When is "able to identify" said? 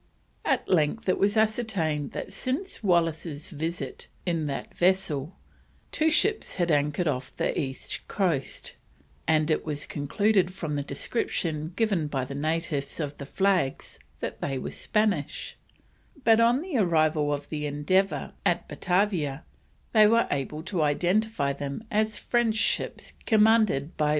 20.31-21.53